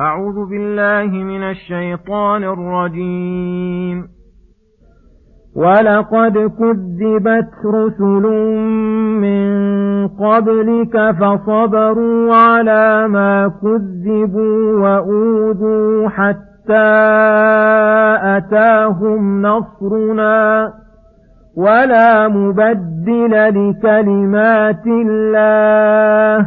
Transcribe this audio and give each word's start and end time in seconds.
أعوذ 0.00 0.48
بالله 0.50 1.24
من 1.24 1.42
الشيطان 1.42 2.44
الرجيم. 2.44 4.08
ولقد 5.56 6.32
كذبت 6.38 7.50
رسل 7.66 8.24
من 9.20 9.50
قبلك 10.08 11.10
فصبروا 11.10 12.34
على 12.34 13.08
ما 13.08 13.52
كذبوا 13.62 14.80
وأوذوا 14.80 16.08
حتى 16.08 16.90
أتاهم 18.36 19.42
نصرنا. 19.42 20.72
ولا 21.56 22.28
مبدل 22.28 23.30
لكلمات 23.30 24.86
الله. 24.86 26.46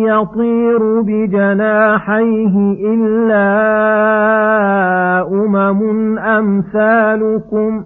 يطير 0.06 1.00
بجناحيه 1.00 2.54
إلا 2.94 3.48
أمم 5.32 6.18
أمثالكم 6.18 7.84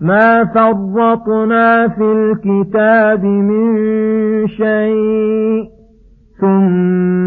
ما 0.00 0.44
فرطنا 0.44 1.88
في 1.88 2.02
الكتاب 2.12 3.24
من 3.24 3.76
شيء 4.48 5.64
ثم 6.40 7.01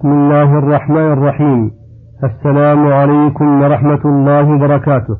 بسم 0.00 0.12
الله 0.12 0.58
الرحمن 0.58 1.12
الرحيم. 1.12 1.70
السلام 2.24 2.86
عليكم 2.86 3.62
ورحمة 3.62 4.00
الله 4.04 4.54
وبركاته. 4.54 5.16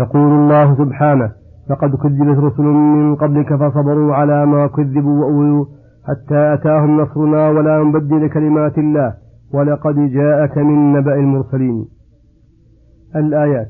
يقول 0.00 0.30
الله 0.32 0.74
سبحانه 0.74 1.30
لقد 1.70 1.96
كذبت 1.96 2.38
رسل 2.38 2.62
من 2.62 3.14
قبلك 3.16 3.54
فصبروا 3.54 4.14
على 4.14 4.46
ما 4.46 4.66
كذبوا 4.66 5.24
وأوذوا 5.24 5.64
حتى 6.08 6.54
أتاهم 6.54 7.00
نصرنا 7.00 7.48
ولا 7.48 7.82
نبدل 7.82 8.28
كلمات 8.28 8.78
الله. 8.78 9.14
ولقد 9.54 9.94
جاءك 9.94 10.58
من 10.58 10.92
نبأ 10.92 11.14
المرسلين. 11.14 11.86
الآيات 13.16 13.68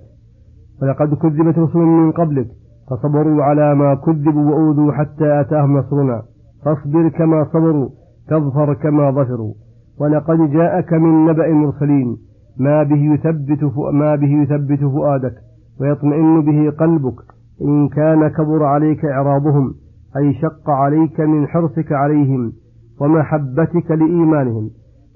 ولقد 0.83 1.15
كذبت 1.15 1.59
رسل 1.59 1.78
من 1.78 2.12
قبلك 2.12 2.47
فصبروا 2.91 3.43
على 3.43 3.75
ما 3.75 3.94
كذبوا 3.94 4.50
وأوذوا 4.50 4.93
حتى 4.93 5.41
أتاهم 5.41 5.78
نصرنا. 5.78 6.23
فاصبر 6.65 7.09
كما 7.09 7.44
صبروا 7.44 7.88
تظفر 8.28 8.75
كما 8.75 9.11
ظفروا. 9.11 9.66
ولقد 10.01 10.51
جاءك 10.51 10.93
من 10.93 11.25
نبأ 11.27 11.47
المرسلين. 11.47 12.17
ما 12.59 12.83
به 12.83 13.15
يثبت 13.15 13.62
ما 13.93 14.17
به 14.17 14.43
يثبت 14.43 14.81
فؤادك 14.81 15.34
ويطمئن 15.81 16.41
به 16.41 16.71
قلبك. 16.71 17.15
إن 17.62 17.89
كان 17.89 18.29
كبر 18.29 18.65
عليك 18.65 19.05
إعراضهم 19.05 19.75
أي 20.17 20.35
شق 20.35 20.71
عليك 20.71 21.21
من 21.21 21.47
حرصك 21.47 21.93
عليهم 21.93 22.53
ومحبتك 23.01 23.91
لإيمانهم. 23.91 24.71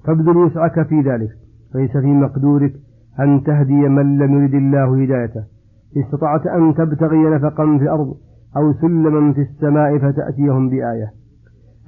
فابذل 0.05 0.37
وسعك 0.37 0.87
في 0.87 1.01
ذلك. 1.01 1.29
ليس 1.75 1.91
في 1.91 2.07
مقدورك 2.07 2.73
أن 3.19 3.43
تهدي 3.43 3.89
من 3.89 4.17
لم 4.17 4.41
يرد 4.41 4.53
الله 4.53 5.03
هدايته. 5.03 5.43
استطعت 5.97 6.47
أن 6.47 6.75
تبتغي 6.75 7.29
نفقا 7.29 7.77
في 7.77 7.83
الأرض 7.83 8.13
أو 8.57 8.73
سلما 8.73 9.33
في 9.33 9.41
السماء 9.41 9.97
فتأتيهم 9.97 10.69
بآية. 10.69 11.11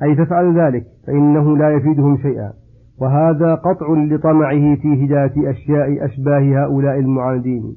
أي 0.04 0.16
فافعل 0.16 0.60
ذلك 0.60 0.84
فإنه 1.08 1.58
لا 1.58 1.70
يفيدهم 1.70 2.18
شيئا. 2.18 2.63
وهذا 3.02 3.56
قطع 3.56 3.88
لطمعه 3.94 4.76
في 4.76 5.06
هداية 5.06 5.52
أشياء 5.52 6.06
أشباه 6.06 6.64
هؤلاء 6.64 7.00
المعاندين. 7.00 7.76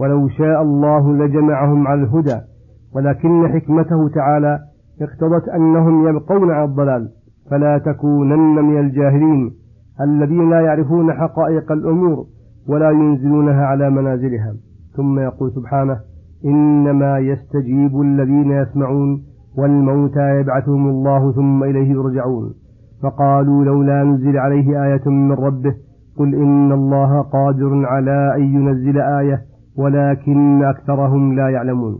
ولو 0.00 0.28
شاء 0.28 0.62
الله 0.62 1.12
لجمعهم 1.12 1.86
على 1.86 2.02
الهدى 2.02 2.40
ولكن 2.94 3.48
حكمته 3.48 4.08
تعالى 4.08 4.58
اقتضت 5.02 5.48
أنهم 5.48 6.08
يبقون 6.08 6.50
على 6.50 6.64
الضلال 6.64 7.08
فلا 7.50 7.78
تكونن 7.78 8.64
من 8.64 8.80
الجاهلين 8.80 9.50
الذين 10.00 10.50
لا 10.50 10.60
يعرفون 10.60 11.12
حقائق 11.12 11.72
الأمور 11.72 12.26
ولا 12.68 12.90
ينزلونها 12.90 13.66
على 13.66 13.90
منازلها. 13.90 14.54
ثم 14.96 15.18
يقول 15.18 15.52
سبحانه 15.52 16.00
إنما 16.44 17.18
يستجيب 17.18 18.00
الذين 18.00 18.50
يسمعون 18.50 19.22
والموتى 19.58 20.40
يبعثهم 20.40 20.88
الله 20.88 21.32
ثم 21.32 21.64
إليه 21.64 21.90
يرجعون. 21.90 22.54
فقالوا 23.02 23.64
لولا 23.64 24.04
نزل 24.04 24.38
عليه 24.38 24.84
آية 24.84 25.10
من 25.10 25.32
ربه 25.32 25.74
قل 26.18 26.34
إن 26.34 26.72
الله 26.72 27.20
قادر 27.22 27.86
على 27.86 28.34
أن 28.36 28.42
ينزل 28.42 29.00
آية 29.00 29.42
ولكن 29.78 30.64
أكثرهم 30.64 31.32
لا 31.36 31.48
يعلمون. 31.48 31.98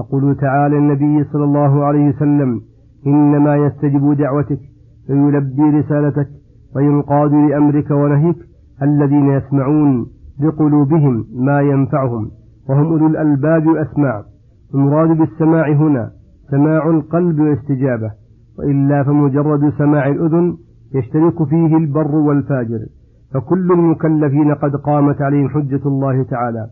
يقول 0.00 0.36
تعالى 0.36 0.78
النبي 0.78 1.24
صلى 1.24 1.44
الله 1.44 1.84
عليه 1.84 2.08
وسلم 2.08 2.60
إنما 3.06 3.56
يستجب 3.56 4.12
دعوتك 4.12 4.60
ويلبي 5.10 5.62
رسالتك 5.62 6.28
وينقاد 6.76 7.32
لأمرك 7.32 7.90
ونهيك 7.90 8.36
الذين 8.82 9.30
يسمعون 9.30 10.06
بقلوبهم 10.40 11.24
ما 11.34 11.60
ينفعهم 11.60 12.30
وهم 12.68 12.86
أولو 12.86 13.06
الألباب 13.06 13.66
والأسماع 13.66 14.22
المراد 14.74 15.08
بالسماع 15.18 15.72
هنا 15.72 16.10
سماع 16.50 16.90
القلب 16.90 17.40
والاستجابة 17.40 18.10
وإلا 18.58 19.02
فمجرد 19.02 19.72
سماع 19.78 20.08
الأذن 20.08 20.56
يشترك 20.94 21.44
فيه 21.44 21.76
البر 21.76 22.14
والفاجر 22.14 22.78
فكل 23.34 23.72
المكلفين 23.72 24.54
قد 24.54 24.76
قامت 24.76 25.22
عليهم 25.22 25.48
حجة 25.48 25.80
الله 25.86 26.22
تعالى 26.22 26.66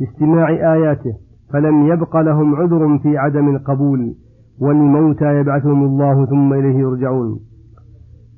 باستماع 0.00 0.48
آياته 0.48 1.12
فلم 1.52 1.86
يبق 1.86 2.16
لهم 2.16 2.54
عذر 2.54 2.98
في 2.98 3.18
عدم 3.18 3.48
القبول 3.48 4.14
والموتى 4.60 5.40
يبعثهم 5.40 5.84
الله 5.84 6.26
ثم 6.26 6.52
إليه 6.52 6.78
يرجعون. 6.78 7.38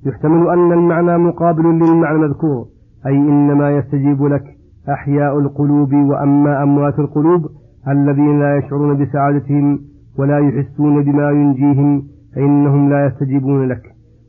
يحتمل 0.06 0.50
أن 0.50 0.72
المعنى 0.72 1.18
مقابل 1.18 1.62
للمعنى 1.64 2.16
المذكور 2.16 2.66
أي 3.06 3.16
إنما 3.16 3.70
يستجيب 3.76 4.22
لك 4.24 4.44
أحياء 4.88 5.38
القلوب 5.38 5.94
وأما 5.94 6.62
أموات 6.62 6.98
القلوب 6.98 7.46
الذين 7.88 8.40
لا 8.40 8.56
يشعرون 8.56 9.04
بسعادتهم 9.04 9.78
ولا 10.18 10.38
يحسون 10.38 11.04
بما 11.04 11.30
ينجيهم 11.30 12.02
فإنهم 12.34 12.90
لا 12.90 13.06
يستجيبون 13.06 13.68
لك 13.68 13.82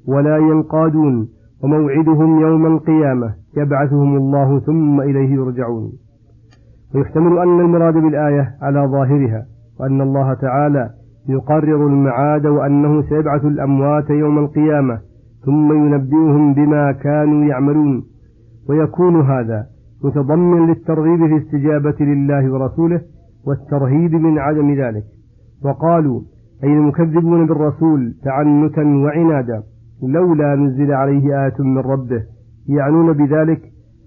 ولا 0.08 0.38
ينقادون 0.38 1.28
وموعدهم 1.64 2.40
يوم 2.42 2.66
القيامة 2.66 3.34
يبعثهم 3.58 4.16
الله 4.18 4.60
ثم 4.60 5.02
إليه 5.02 5.34
يرجعون. 5.34 5.92
ويحتمل 6.96 7.40
أن 7.40 7.60
المراد 7.60 7.94
بالآية 7.94 8.56
على 8.62 8.80
ظاهرها 8.80 9.46
وأن 9.80 10.02
الله 10.02 10.34
تعالى 10.34 10.90
يقرر 11.30 11.88
المعاد 11.88 12.46
وأنه 12.46 13.02
سيبعث 13.02 13.46
الأموات 13.46 14.10
يوم 14.10 14.40
القيامة 14.40 15.00
ثم 15.46 15.74
ينبئهم 15.74 16.54
بما 16.54 16.92
كانوا 16.92 17.46
يعملون. 17.46 18.04
ويكون 18.70 19.22
هذا 19.22 19.66
متضمن 20.04 20.68
للترغيب 20.68 21.20
في 21.20 21.26
الاستجابة 21.26 21.96
لله 22.00 22.54
ورسوله 22.54 23.02
والترهيب 23.48 24.14
من 24.14 24.40
عدم 24.40 24.72
ذلك. 24.74 25.04
وقالوا 25.66 26.22
أي 26.64 26.74
المكذبون 26.74 27.46
بالرسول 27.48 28.14
تعنتا 28.24 28.82
وعنادا 28.82 29.64
لولا 30.04 30.56
نزل 30.56 30.92
عليه 30.94 31.46
آية 31.46 31.54
من 31.60 31.78
ربه 31.78 32.24
يعنون 32.70 33.14
بذلك 33.14 33.62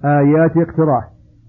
آيات 0.04 0.56
اقتراح 0.56 1.04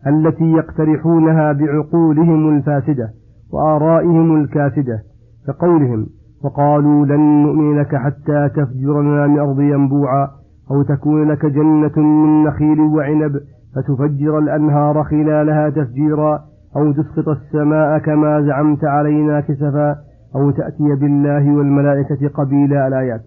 التي 0.08 0.52
يقترحونها 0.52 1.52
بعقولهم 1.52 2.58
الفاسدة 2.58 3.10
وآرائهم 3.54 4.36
الكاسدة 4.36 5.00
كقولهم 5.48 6.08
وقالوا 6.44 7.06
لن 7.06 7.44
نؤمن 7.44 7.80
لك 7.80 7.96
حتى 7.96 8.50
تفجر 8.50 9.02
لنا 9.02 9.28
من 9.28 9.40
أرض 9.40 9.60
ينبوعا 9.60 10.28
أو 10.72 10.82
تكون 10.82 11.32
لك 11.32 11.46
جنة 11.46 11.98
من 11.98 12.44
نخيل 12.44 12.80
وعنب 12.80 13.40
فتفجر 13.76 14.40
الأنهار 14.40 15.04
خلالها 15.04 15.70
تفجيرا 15.70 16.40
أو 16.76 16.92
تسقط 16.92 17.30
السماء 17.30 18.00
كما 18.00 18.42
زعمت 18.42 18.86
علينا 18.86 19.40
كسفا. 19.42 19.96
أو 20.36 20.52
تأتي 20.52 20.96
بالله 20.96 21.56
والملائكة 21.56 22.28
قبيلا 22.28 22.88
الآيات. 22.88 23.22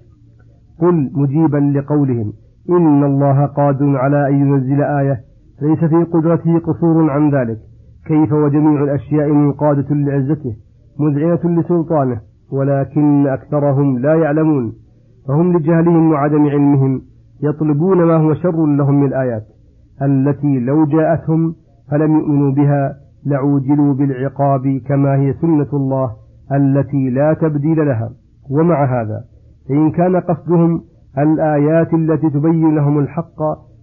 قل 0.81 1.11
مجيبا 1.15 1.79
لقولهم 1.79 2.33
إن 2.71 3.05
الله 3.05 3.47
قادر 3.47 3.97
على 3.97 4.29
أن 4.29 4.35
ينزل 4.35 4.83
آية 4.83 5.21
ليس 5.63 5.85
في 5.85 6.05
قدرته 6.05 6.59
قصور 6.59 7.11
عن 7.11 7.31
ذلك. 7.31 7.59
كيف 8.07 8.33
وجميع 8.33 8.83
الأشياء 8.83 9.29
منقادة 9.33 9.95
لعزته 9.95 10.57
مذعنة 11.01 11.61
لسلطانه 11.61 12.21
ولكن 12.53 13.27
أكثرهم 13.27 13.99
لا 13.99 14.15
يعلمون. 14.15 14.73
فهم 15.29 15.57
لجهلهم 15.57 16.11
وعدم 16.11 16.47
علمهم 16.47 17.03
يطلبون 17.43 18.05
ما 18.05 18.17
هو 18.17 18.35
شر 18.35 18.67
لهم 18.67 19.01
من 19.01 19.07
الآيات. 19.07 19.45
التي 20.03 20.59
لو 20.59 20.85
جاءتهم 20.85 21.55
فلم 21.91 22.17
يؤمنوا 22.17 22.53
بها 22.53 22.97
لعوجلوا 23.27 23.95
بالعقاب 23.95 24.81
كما 24.87 25.17
هي 25.17 25.33
سنة 25.33 25.69
الله. 25.73 26.28
التي 26.53 27.11
لا 27.11 27.35
تبديل 27.35 27.87
لها 27.87 28.11
ومع 28.51 28.85
هذا 28.85 29.25
فإن 29.69 29.91
كان 29.91 30.17
قصدهم 30.17 30.81
الآيات 31.19 31.95
التي 31.95 32.31
تبين 32.31 32.75
لهم 32.75 32.99
الحق 32.99 33.41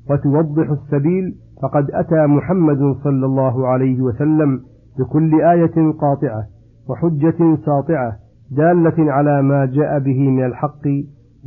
وتوضح 0.09 0.69
السبيل 0.69 1.35
فقد 1.61 1.91
أتى 1.91 2.25
محمد 2.27 2.95
صلى 3.03 3.25
الله 3.25 3.67
عليه 3.67 4.01
وسلم 4.01 4.59
بكل 4.99 5.41
آية 5.41 5.91
قاطعة 5.91 6.43
وحجة 6.89 7.57
ساطعة 7.65 8.13
دالة 8.51 9.11
على 9.11 9.41
ما 9.41 9.65
جاء 9.65 9.99
به 9.99 10.29
من 10.29 10.45
الحق 10.45 10.87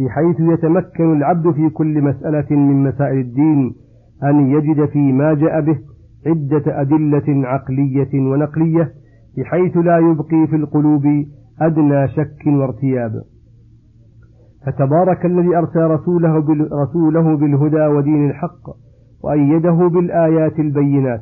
بحيث 0.00 0.40
يتمكن 0.40 1.16
العبد 1.16 1.50
في 1.50 1.68
كل 1.68 2.02
مسألة 2.02 2.46
من 2.50 2.82
مسائل 2.82 3.18
الدين 3.18 3.74
أن 4.24 4.50
يجد 4.50 4.84
في 4.84 5.12
ما 5.12 5.34
جاء 5.34 5.60
به 5.60 5.78
عدة 6.26 6.80
أدلة 6.80 7.48
عقلية 7.48 8.08
ونقلية 8.14 8.92
بحيث 9.36 9.76
لا 9.76 9.98
يبقي 9.98 10.46
في 10.50 10.56
القلوب 10.56 11.02
أدنى 11.60 12.08
شك 12.08 12.46
وارتياب. 12.46 13.12
فتبارك 14.66 15.26
الذي 15.26 15.56
أرسل 15.56 15.80
رسوله, 15.80 16.38
رسوله 16.82 17.36
بالهدى 17.36 17.86
ودين 17.86 18.30
الحق 18.30 18.70
وأيده 19.24 19.88
بالآيات 19.88 20.58
البينات 20.58 21.20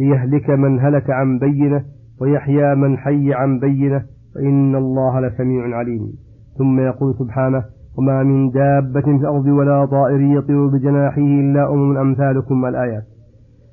ليهلك 0.00 0.50
من 0.50 0.80
هلك 0.80 1.10
عن 1.10 1.38
بينة 1.38 1.84
ويحيى 2.20 2.74
من 2.74 2.98
حي 2.98 3.34
عن 3.34 3.58
بينة 3.58 4.02
فإن 4.34 4.74
الله 4.74 5.20
لسميع 5.20 5.76
عليم. 5.76 6.12
ثم 6.58 6.80
يقول 6.80 7.14
سبحانه 7.14 7.64
وما 7.98 8.22
من 8.22 8.50
دابة 8.50 9.00
في 9.00 9.10
الأرض 9.10 9.46
ولا 9.46 9.84
طائر 9.84 10.20
يطير 10.20 10.66
بجناحه 10.66 11.22
إلا 11.22 11.72
أمم 11.72 11.96
أمثالكم 11.96 12.66
الآيات. 12.66 13.04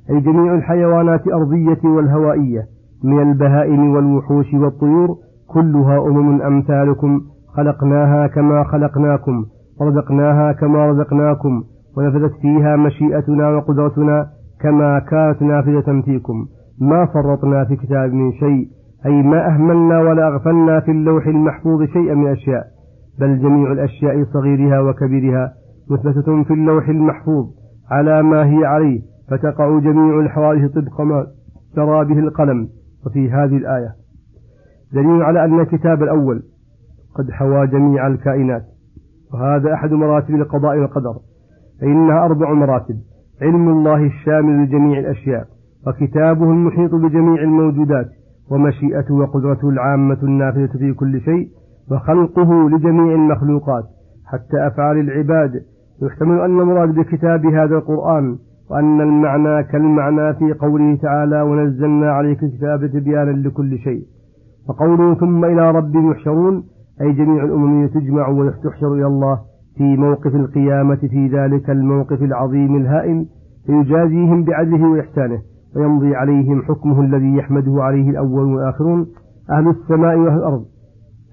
أي 0.09 0.19
جميع 0.19 0.55
الحيوانات 0.55 1.27
الأرضية 1.27 1.89
والهوائية 1.89 2.76
من 3.03 3.21
البهائم 3.21 3.89
والوحوش 3.95 4.53
والطيور 4.53 5.07
كلها 5.47 5.97
أمم 6.07 6.41
أمثالكم 6.41 7.21
خلقناها 7.55 8.27
كما 8.27 8.63
خلقناكم 8.63 9.45
ورزقناها 9.81 10.51
كما 10.51 10.87
رزقناكم 10.91 11.63
ونفذت 11.97 12.33
فيها 12.41 12.75
مشيئتنا 12.75 13.49
وقدرتنا 13.49 14.27
كما 14.61 14.99
كانت 14.99 15.41
نافذة 15.41 16.01
فيكم. 16.01 16.45
ما 16.81 17.05
فرطنا 17.05 17.65
في 17.65 17.75
كتاب 17.75 18.13
من 18.13 18.31
شيء 18.31 18.67
أي 19.05 19.21
ما 19.23 19.47
أهملنا 19.47 19.99
ولا 19.99 20.27
أغفلنا 20.27 20.79
في 20.79 20.91
اللوح 20.91 21.27
المحفوظ 21.27 21.83
شيئا 21.83 22.13
من 22.13 22.27
أشياء 22.27 22.63
بل 23.19 23.39
جميع 23.39 23.71
الأشياء 23.71 24.23
صغيرها 24.33 24.79
وكبيرها 24.79 25.53
مثبتة 25.91 26.43
في 26.43 26.53
اللوح 26.53 26.89
المحفوظ 26.89 27.45
على 27.91 28.23
ما 28.23 28.45
هي 28.45 28.65
عليه 28.65 29.01
فتقع 29.31 29.79
جميع 29.79 30.19
الحوادث 30.19 30.71
طبق 30.71 31.01
ما 31.01 31.27
ترى 31.75 32.05
به 32.05 32.19
القلم. 32.19 32.67
وفي 33.05 33.31
هذه 33.31 33.57
الآية. 33.57 33.95
دليل 34.93 35.21
على 35.21 35.45
أن 35.45 35.59
الكتاب 35.59 36.03
الأول 36.03 36.43
قد 37.15 37.31
حوى 37.31 37.67
جميع 37.67 38.07
الكائنات 38.07 38.63
وهذا 39.33 39.73
أحد 39.73 39.91
مراتب 39.91 40.35
القضاء 40.35 40.77
والقدر 40.77 41.15
فإنها 41.81 42.25
أربع 42.25 42.53
مراتب 42.53 42.95
علم 43.41 43.69
الله 43.69 44.05
الشامل 44.05 44.63
لجميع 44.63 44.99
الأشياء 44.99 45.47
وكتابه 45.87 46.51
المحيط 46.51 46.95
بجميع 46.95 47.41
الموجودات 47.41 48.07
ومشيئته 48.51 49.13
وقدرته 49.13 49.69
العامة 49.69 50.17
النافذة 50.23 50.77
في 50.77 50.93
كل 50.93 51.21
شيء 51.21 51.49
وخلقه 51.91 52.69
لجميع 52.69 53.15
المخلوقات. 53.15 53.83
حتى 54.25 54.67
أفعال 54.67 54.97
العباد 54.99 55.51
يحتمل 56.01 56.39
أن 56.39 56.59
المراد 56.59 56.89
بكتاب 56.89 57.45
هذا 57.45 57.75
القرآن 57.75 58.37
وأن 58.71 59.01
المعنى 59.01 59.63
كالمعنى 59.63 60.33
في 60.33 60.53
قوله 60.53 60.95
تعالى 60.95 61.41
ونزلنا 61.41 62.11
عليك 62.11 62.43
الكتاب 62.43 62.87
تبيانا 62.87 63.31
لكل 63.31 63.77
شيء. 63.77 64.03
وقوله 64.69 65.15
ثم 65.15 65.45
إلى 65.45 65.71
ربهم 65.71 66.11
يحشرون 66.11 66.63
أي 67.01 67.13
جميع 67.13 67.43
الأمم 67.43 67.87
تجمع 67.87 68.27
وتحشر 68.29 68.93
إلى 68.93 69.07
الله 69.07 69.39
في 69.77 69.97
موقف 69.97 70.35
القيامة 70.35 70.95
في 70.95 71.27
ذلك 71.27 71.69
الموقف 71.69 72.21
العظيم 72.21 72.75
الهائل 72.75 73.25
فيجازيهم 73.65 74.43
بعدله 74.43 74.89
وإحسانه 74.89 75.39
ويمضي 75.75 76.15
عليهم 76.15 76.61
حكمه 76.61 77.01
الذي 77.01 77.35
يحمده 77.35 77.83
عليه 77.83 78.09
الأولون 78.09 78.53
والآخرون 78.53 79.07
أهل 79.51 79.67
السماء 79.67 80.17
وأهل 80.17 80.37
الأرض. 80.37 80.65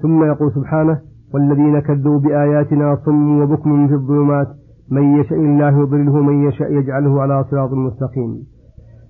ثم 0.02 0.24
يقول 0.24 0.52
سبحانه 0.52 0.98
والذين 1.34 1.78
كذبوا 1.80 2.18
بآياتنا 2.18 2.96
صم 3.06 3.42
وبكم 3.42 3.88
في 3.88 3.94
الظلمات 3.94 4.46
من 4.90 5.20
يشاء 5.20 5.38
الله 5.38 5.80
يضلله 5.80 6.22
من 6.22 6.48
يشاء 6.48 6.72
يجعله 6.72 7.22
على 7.22 7.44
صراط 7.50 7.72
مستقيم. 7.72 8.38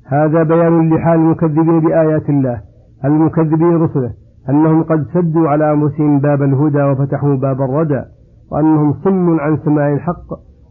هذا 0.07 0.43
بيان 0.43 0.95
لحال 0.95 1.19
المكذبين 1.21 1.81
بآيات 1.81 2.31
الله 2.31 2.61
المكذبين 3.05 3.77
رسله 3.77 4.11
أنهم 4.51 4.83
قد 4.83 5.07
سدوا 5.15 5.49
على 5.49 5.73
أنفسهم 5.73 6.19
باب 6.19 6.43
الهدى 6.43 6.83
وفتحوا 6.83 7.35
باب 7.37 7.63
الردى 7.63 8.03
وأنهم 8.53 8.95
صم 9.05 9.41
عن 9.41 9.57
سماع 9.65 9.93
الحق 9.93 10.27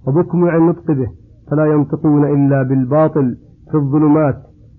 وبكم 0.07 0.45
عن 0.45 0.61
نطق 0.61 0.91
به 0.91 1.07
فلا 1.51 1.65
ينطقون 1.65 2.25
إلا 2.25 2.63
بالباطل 2.63 3.37
في 3.71 3.77
الظلمات 3.77 4.35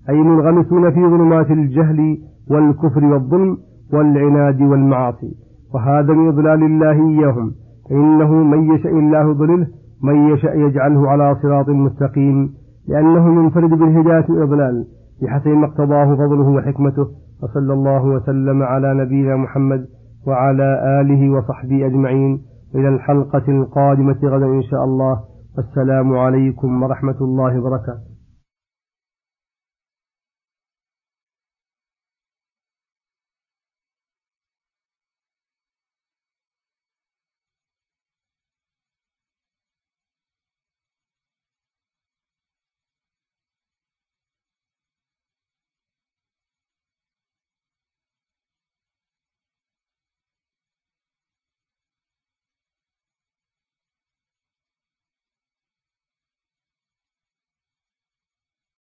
أي 0.09 0.15
منغمسون 0.15 0.91
في 0.91 1.01
ظلمات 1.01 1.51
الجهل 1.51 2.17
والكفر 2.51 3.05
والظلم 3.05 3.57
والعناد 3.93 4.61
والمعاصي. 4.61 5.31
وهذا 5.73 6.13
من 6.13 6.27
إضلال 6.27 6.63
الله 6.63 7.09
إياهم 7.09 7.51
فإنه 7.89 8.33
من 8.33 8.73
يشاء 8.73 8.93
الله 8.93 9.33
ضلله 9.33 9.67
من 10.07 10.17
يشاء 10.33 10.57
يجعله 10.57 11.09
على 11.11 11.35
صراط 11.41 11.69
مستقيم 11.69 12.53
لأنه 12.87 13.27
منفرد 13.27 13.69
بالهداية 13.69 14.25
والإضلال 14.29 14.85
بحسب 15.21 15.47
ما 15.47 15.65
اقتضاه 15.65 16.15
فضله 16.15 16.49
وحكمته 16.49 17.07
وصلى 17.43 17.73
الله 17.73 18.05
وسلم 18.05 18.63
على 18.63 18.93
نبينا 18.93 19.35
محمد 19.35 19.85
وعلى 20.27 21.01
آله 21.01 21.21
وصحبه 21.29 21.85
أجمعين. 21.85 22.41
إلى 22.75 22.89
الحلقة 22.89 23.45
القادمة 23.47 24.19
غدا 24.23 24.45
إن 24.45 24.61
شاء 24.61 24.83
الله. 24.83 25.19
والسلام 25.57 26.17
عليكم 26.17 26.83
ورحمة 26.83 27.19
الله 27.21 27.59
وبركاته. 27.59 28.14